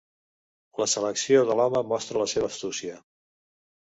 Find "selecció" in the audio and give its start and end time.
0.93-1.43